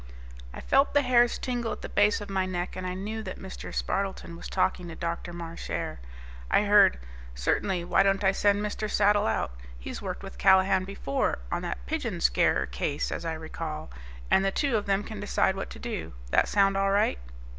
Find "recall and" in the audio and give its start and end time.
13.33-14.43